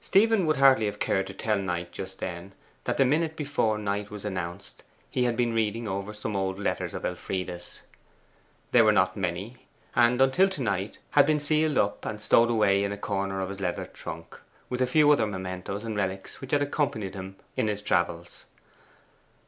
Stephen 0.00 0.46
would 0.46 0.58
hardly 0.58 0.86
have 0.86 1.00
cared 1.00 1.26
to 1.26 1.34
tell 1.34 1.58
Knight 1.58 1.90
just 1.90 2.20
then 2.20 2.52
that 2.84 2.96
the 2.96 3.04
minute 3.04 3.34
before 3.34 3.76
Knight 3.76 4.08
was 4.08 4.24
announced 4.24 4.84
he 5.10 5.24
had 5.24 5.36
been 5.36 5.52
reading 5.52 5.88
over 5.88 6.14
some 6.14 6.36
old 6.36 6.60
letters 6.60 6.94
of 6.94 7.04
Elfride's. 7.04 7.80
They 8.70 8.82
were 8.82 8.92
not 8.92 9.16
many; 9.16 9.66
and 9.96 10.20
until 10.20 10.48
to 10.48 10.62
night 10.62 10.98
had 11.10 11.26
been 11.26 11.40
sealed 11.40 11.76
up, 11.76 12.06
and 12.06 12.22
stowed 12.22 12.50
away 12.50 12.84
in 12.84 12.92
a 12.92 12.96
corner 12.96 13.40
of 13.40 13.48
his 13.48 13.58
leather 13.58 13.86
trunk, 13.86 14.38
with 14.68 14.80
a 14.80 14.86
few 14.86 15.10
other 15.10 15.26
mementoes 15.26 15.82
and 15.82 15.96
relics 15.96 16.40
which 16.40 16.52
had 16.52 16.62
accompanied 16.62 17.16
him 17.16 17.34
in 17.56 17.66
his 17.66 17.82
travels. 17.82 18.44